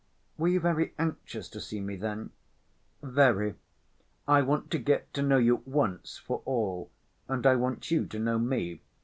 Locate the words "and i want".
7.27-7.91